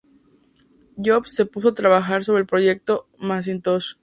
[1.05, 3.97] Jobs se puso a trabajar sobre el proyecto Macintosh.